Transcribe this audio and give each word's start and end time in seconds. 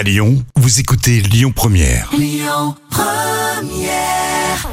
À 0.00 0.02
Lyon, 0.02 0.42
vous 0.56 0.80
écoutez 0.80 1.20
Lyon 1.20 1.52
Première. 1.54 2.08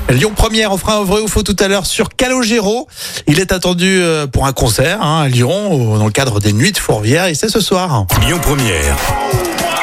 Lyon 0.10 0.32
Première, 0.34 0.72
on 0.72 0.78
fera 0.78 1.00
un 1.00 1.04
vrai 1.04 1.20
ou 1.20 1.28
faux 1.28 1.44
tout 1.44 1.56
à 1.60 1.68
l'heure 1.68 1.86
sur 1.86 2.08
Calogero. 2.16 2.88
Il 3.28 3.42
est 3.42 3.52
attendu 3.52 4.00
euh, 4.00 4.26
pour 4.26 4.46
un 4.46 4.54
concert 4.54 5.02
hein, 5.02 5.24
à 5.24 5.28
Lyon 5.28 5.98
dans 5.98 6.06
le 6.06 6.12
cadre 6.12 6.40
des 6.40 6.54
Nuits 6.54 6.72
de 6.72 6.78
Fourvière 6.78 7.26
et 7.26 7.36
c'est 7.36 7.50
ce 7.50 7.60
soir. 7.60 8.06
Lyon 8.26 8.40
Première. 8.42 8.96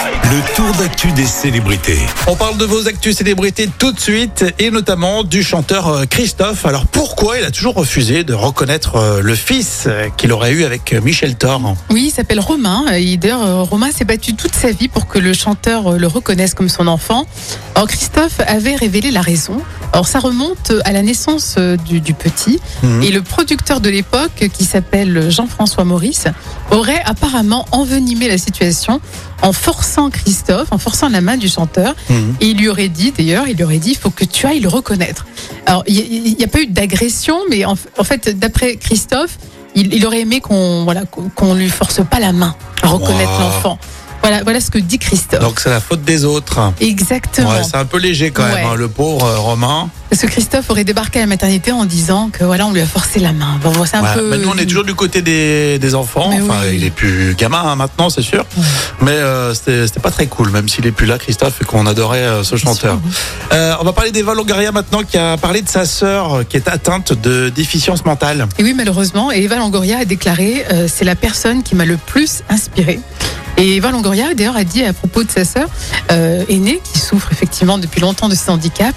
Le 0.03 0.57
tour 0.57 0.73
d'actu 0.73 1.12
des 1.12 1.25
célébrités. 1.25 2.00
On 2.27 2.34
parle 2.34 2.59
de 2.59 2.64
vos 2.64 2.89
actus 2.89 3.16
célébrités 3.16 3.71
tout 3.79 3.93
de 3.93 4.01
suite 4.01 4.45
et 4.59 4.73
notamment 4.73 5.23
du 5.23 5.45
chanteur 5.45 5.87
euh, 5.87 6.05
Christophe. 6.05 6.66
Alors 6.66 6.87
pourquoi 6.87 7.39
il 7.39 7.45
a 7.45 7.52
toujours 7.52 7.75
refusé 7.75 8.25
de 8.25 8.34
reconnaître 8.34 8.96
euh, 8.96 9.23
le 9.23 9.37
fils 9.37 9.84
euh, 9.87 10.09
qu'il 10.16 10.33
aurait 10.33 10.51
eu 10.51 10.65
avec 10.65 10.93
Michel 10.95 11.37
Thor 11.37 11.77
Oui, 11.91 12.07
il 12.07 12.11
s'appelle 12.11 12.41
Romain. 12.41 12.87
Et 12.93 13.16
d'ailleurs, 13.16 13.69
Romain 13.69 13.93
s'est 13.93 14.05
battu 14.05 14.34
toute 14.34 14.57
sa 14.57 14.73
vie 14.73 14.88
pour 14.88 15.07
que 15.07 15.20
le 15.20 15.33
chanteur 15.33 15.93
le 15.93 16.06
reconnaisse 16.09 16.55
comme 16.55 16.69
son 16.69 16.88
enfant. 16.88 17.27
Alors, 17.77 17.87
Christophe 17.87 18.41
avait 18.48 18.74
révélé 18.74 19.12
la 19.12 19.20
raison. 19.20 19.61
Alors, 19.92 20.09
ça 20.09 20.19
remonte 20.19 20.73
à 20.84 20.91
la 20.91 21.02
naissance 21.02 21.56
du, 21.56 22.01
du 22.01 22.15
petit. 22.15 22.59
Mhm. 22.83 23.02
Et 23.05 23.11
le 23.12 23.23
producteur 23.23 23.80
de 23.80 23.91
l'époque, 23.91 24.48
qui 24.52 24.65
s'appelle 24.65 25.30
Jean-François 25.30 25.84
Maurice, 25.84 26.27
aurait 26.73 27.02
apparemment 27.05 27.66
envenimé 27.70 28.27
la 28.27 28.38
situation 28.38 29.01
en 29.42 29.52
forçant 29.52 29.84
Christophe, 30.11 30.69
en 30.70 30.79
forçant 30.79 31.09
la 31.09 31.20
main 31.20 31.37
du 31.37 31.48
chanteur. 31.48 31.95
Mhm. 32.11 32.34
Et 32.41 32.47
il 32.48 32.59
lui 32.59 32.69
aurait 32.69 32.88
dit, 32.88 33.12
d'ailleurs, 33.16 33.47
il 33.48 33.56
lui 33.56 33.65
aurait 33.65 33.79
dit, 33.79 33.91
il 33.91 33.97
faut 33.97 34.10
que 34.10 34.24
tu 34.24 34.47
ailles 34.47 34.60
le 34.60 34.69
reconnaître. 34.69 35.27
Alors, 35.66 35.83
il 35.87 36.34
n'y 36.37 36.45
a, 36.45 36.48
pas 36.48 36.60
eu 36.60 36.66
d'agression, 36.66 37.37
mais 37.51 37.65
en, 37.65 37.74
en 37.98 38.05
fait, 38.05 38.38
d'après 38.38 38.77
Christophe, 38.77 39.38
il, 39.74 39.93
il 39.95 40.07
aurait 40.07 40.20
aimé 40.20 40.41
qu'on 40.41 40.84
voilà, 40.84 41.02
qu'on 41.05 41.29
qu'on 41.30 41.55
lui 41.55 41.69
force 41.69 42.01
pas 42.09 42.20
la 42.20 42.33
main 42.33 42.55
à 42.83 42.88
reconnaître 42.88 43.30
Wow. 43.33 43.41
l'enfant. 43.41 43.79
Voilà, 44.24 44.42
voilà 44.42 44.59
ce 44.59 44.70
que 44.70 44.78
dit 44.78 44.98
Christophe. 44.98 45.41
Donc 45.41 45.60
c'est 45.60 45.69
la 45.69 45.80
faute 45.80 46.02
des 46.02 46.24
autres. 46.24 46.73
Exactement. 46.80 47.51
Ouais, 47.51 47.62
c'est 47.62 47.77
un 47.77 47.84
peu 47.84 47.98
léger 47.98 48.30
quand 48.30 48.46
même, 48.46 48.66
hein, 48.66 48.74
le 48.74 48.88
pauvre 48.88 49.27
euh, 49.27 49.37
Romain. 49.38 49.90
Parce 50.09 50.23
que 50.23 50.26
Christophe 50.29 50.71
aurait 50.71 50.85
débarqué 50.85 51.18
à 51.18 51.23
la 51.23 51.26
maternité 51.26 51.73
en 51.73 51.85
disant 51.85 52.30
que 52.32 52.43
voilà, 52.45 52.66
on 52.66 52.73
lui 52.73 52.80
a 52.80 52.87
forcé 52.87 53.21
la 53.21 53.32
main. 53.34 53.59
Bon, 53.62 53.71
un 53.71 54.02
Ouais, 54.02 54.15
peu. 54.15 54.30
mais 54.30 54.38
nous 54.38 54.49
on 54.49 54.57
est 54.57 54.65
toujours 54.65 54.84
du 54.84 54.95
côté 54.95 55.21
des, 55.21 55.79
des 55.79 55.95
enfants. 55.95 56.30
Mais 56.30 56.40
enfin, 56.40 56.60
oui. 56.62 56.76
il 56.76 56.84
est 56.84 56.90
plus 56.90 57.34
gamin 57.37 57.60
hein, 57.62 57.76
maintenant, 57.76 58.09
c'est 58.09 58.23
sûr. 58.23 58.46
Mais 59.02 59.10
euh, 59.10 59.52
c'était 59.52 60.01
pas 60.01 60.10
très 60.10 60.27
cool, 60.27 60.51
même 60.51 60.71
s'il 60.71 60.87
est 60.87 60.93
plus 60.93 61.06
là, 61.06 61.18
Christophe, 61.18 61.60
et 61.60 61.66
qu'on 61.66 61.84
adorait 61.87 62.21
euh, 62.23 62.45
ce 62.45 62.56
chanteur. 62.56 62.99
Euh, 63.52 63.74
on 63.80 63.84
va 63.84 63.93
parler 63.93 64.10
d'Eva 64.10 64.32
Longoria 64.32 64.72
maintenant, 64.72 65.03
qui 65.03 65.19
a 65.19 65.37
parlé 65.37 65.60
de 65.60 65.69
sa 65.69 65.84
sœur 65.84 66.49
qui 66.49 66.56
est 66.56 66.69
atteinte 66.69 67.12
de 67.12 67.50
déficience 67.50 68.06
mentale. 68.06 68.47
Et 68.59 68.62
oui, 68.62 68.72
malheureusement, 68.75 69.31
et 69.32 69.43
Eva 69.43 69.56
Longoria 69.56 69.99
a 69.99 70.04
déclaré 70.06 70.65
c'est 70.87 71.04
la 71.04 71.15
personne 71.16 71.62
qui 71.62 71.75
m'a 71.75 71.84
le 71.84 71.99
plus 71.99 72.43
inspirée. 72.49 73.00
Et 73.56 73.77
Eva 73.77 73.93
Longoria, 73.93 74.34
d'ailleurs, 74.34 74.56
a 74.56 74.65
dit 74.65 74.83
à 74.84 74.93
propos 74.93 75.22
de 75.22 75.31
sa 75.31 75.44
sœur 75.44 75.69
euh, 76.10 76.44
aînée, 76.49 76.81
qui 76.83 76.99
souffre 76.99 77.28
effectivement 77.31 77.78
depuis 77.78 78.00
longtemps 78.00 78.28
de 78.28 78.34
ce 78.34 78.50
handicap, 78.50 78.94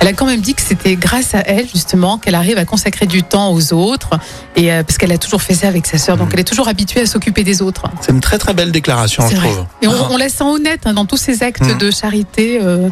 elle 0.00 0.08
a 0.08 0.12
quand 0.12 0.26
même 0.26 0.40
dit 0.40 0.54
que 0.54 0.62
c'était 0.62 0.96
grâce 0.96 1.34
à 1.34 1.40
elle, 1.46 1.68
justement, 1.68 2.18
qu'elle 2.18 2.34
arrive 2.34 2.58
à 2.58 2.64
consacrer 2.64 3.06
du 3.06 3.22
temps 3.22 3.52
aux 3.52 3.72
autres, 3.72 4.10
et 4.56 4.72
euh, 4.72 4.82
parce 4.82 4.98
qu'elle 4.98 5.12
a 5.12 5.18
toujours 5.18 5.42
fait 5.42 5.54
ça 5.54 5.68
avec 5.68 5.86
sa 5.86 5.96
sœur, 5.96 6.16
donc 6.16 6.30
elle 6.32 6.40
est 6.40 6.44
toujours 6.44 6.66
habituée 6.68 7.02
à 7.02 7.06
s'occuper 7.06 7.44
des 7.44 7.62
autres. 7.62 7.84
C'est 8.00 8.10
une 8.12 8.20
très 8.20 8.38
très 8.38 8.52
belle 8.52 8.72
déclaration, 8.72 9.22
je 9.28 9.36
vrai. 9.36 9.48
trouve. 9.48 9.64
Et 9.82 9.86
on, 9.86 10.12
on 10.12 10.16
la 10.16 10.28
sent 10.28 10.42
honnête 10.44 10.80
hein, 10.86 10.92
dans 10.94 11.04
tous 11.06 11.16
ses 11.16 11.42
actes 11.44 11.60
Mhm. 11.62 11.78
de 11.78 11.90
charité, 11.90 12.58
euh, 12.62 12.88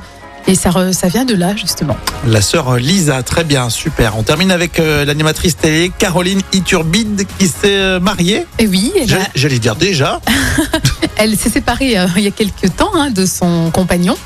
et 0.48 0.54
ça, 0.56 0.70
re- 0.70 0.92
ça 0.92 1.06
vient 1.08 1.24
de 1.24 1.34
là, 1.34 1.54
justement. 1.54 1.96
La 2.26 2.40
sœur 2.42 2.76
Lisa, 2.76 3.22
très 3.22 3.44
bien, 3.44 3.70
super. 3.70 4.16
On 4.18 4.22
termine 4.24 4.50
avec 4.50 4.80
euh, 4.80 5.04
l'animatrice 5.04 5.56
télé 5.56 5.92
Caroline 5.96 6.40
Iturbide 6.52 7.26
qui 7.38 7.46
s'est 7.46 7.54
euh, 7.66 8.00
mariée. 8.00 8.46
Et 8.58 8.66
oui, 8.66 8.92
elle, 8.96 9.02
a- 9.02 9.06
J'allais- 9.06 9.24
J'allais 9.36 9.58
dire 9.60 9.76
déjà. 9.76 10.20
Elle 11.16 11.36
s'est 11.36 11.50
séparée 11.50 11.98
euh, 11.98 12.06
il 12.16 12.22
y 12.22 12.26
a 12.28 12.30
quelques 12.30 12.74
temps 12.76 12.92
hein, 12.94 13.10
de 13.10 13.26
son 13.26 13.70
compagnon. 13.72 14.16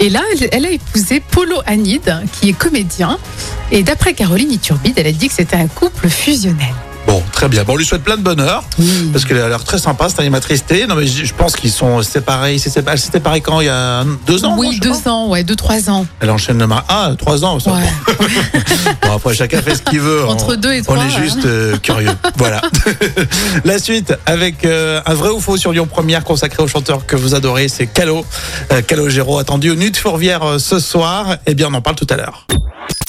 Et 0.00 0.08
là, 0.10 0.20
elle, 0.32 0.48
elle 0.52 0.66
a 0.66 0.70
épousé 0.70 1.20
Polo 1.20 1.56
Hanid, 1.66 2.22
qui 2.32 2.50
est 2.50 2.52
comédien. 2.52 3.18
Et 3.70 3.82
d'après 3.82 4.12
Caroline 4.14 4.52
Iturbide, 4.52 4.94
elle 4.98 5.06
a 5.06 5.12
dit 5.12 5.28
que 5.28 5.34
c'était 5.34 5.56
un 5.56 5.66
couple 5.68 6.08
fusionnel. 6.08 6.74
Bon, 7.06 7.22
très 7.32 7.48
bien. 7.48 7.62
Bon, 7.64 7.74
on 7.74 7.76
lui 7.76 7.84
souhaite 7.84 8.02
plein 8.02 8.16
de 8.16 8.22
bonheur. 8.22 8.64
Oui. 8.78 9.10
Parce 9.12 9.24
qu'elle 9.24 9.38
a 9.40 9.48
l'air 9.48 9.62
très 9.62 9.78
sympa, 9.78 10.08
cette 10.08 10.18
animatrice 10.20 10.64
télé. 10.64 10.86
Non, 10.86 10.96
mais 10.96 11.06
je 11.06 11.32
pense 11.34 11.54
qu'ils 11.54 11.70
sont 11.70 12.02
séparés. 12.02 12.54
Elle 12.54 12.60
s'est 12.60 13.10
séparée 13.12 13.40
quand? 13.40 13.60
Il 13.60 13.66
y 13.66 13.70
a 13.70 14.04
deux 14.26 14.44
ans 14.44 14.56
oui, 14.58 14.78
deux 14.80 15.06
ans, 15.08 15.28
ouais, 15.28 15.44
deux, 15.44 15.54
trois 15.56 15.88
ans. 15.88 16.04
Elle 16.20 16.30
enchaîne 16.30 16.58
le 16.58 16.66
mari. 16.66 16.82
Ah, 16.88 17.10
trois 17.16 17.44
ans. 17.44 17.60
ça. 17.60 17.72
Ouais. 17.72 17.80
Bon, 19.02 19.12
après, 19.16 19.34
chacun 19.34 19.62
fait 19.62 19.76
ce 19.76 19.82
qu'il 19.82 20.00
veut. 20.00 20.24
Entre 20.26 20.54
On- 20.54 20.60
deux 20.60 20.72
et 20.72 20.80
On 20.80 20.94
trois, 20.94 21.04
est 21.04 21.10
juste 21.10 21.44
euh, 21.44 21.76
curieux. 21.78 22.10
Voilà. 22.36 22.60
La 23.64 23.78
suite 23.78 24.14
avec 24.26 24.64
euh, 24.64 25.00
un 25.06 25.14
vrai 25.14 25.30
ou 25.30 25.40
faux 25.40 25.56
sur 25.56 25.72
Lyon 25.72 25.86
Première 25.86 26.24
consacré 26.24 26.62
au 26.62 26.66
chanteur 26.66 27.06
que 27.06 27.14
vous 27.16 27.34
adorez, 27.34 27.68
c'est 27.68 27.86
Calo. 27.86 28.24
Euh, 28.72 28.82
Calogero 28.82 29.38
attendu 29.38 29.70
au 29.70 29.74
Nuit 29.76 29.90
de 29.92 29.96
Fourvière 29.96 30.42
euh, 30.42 30.58
ce 30.58 30.78
soir. 30.80 31.36
Eh 31.46 31.54
bien, 31.54 31.68
on 31.70 31.74
en 31.74 31.80
parle 31.82 31.96
tout 31.96 32.06
à 32.10 32.16
l'heure. 32.16 32.46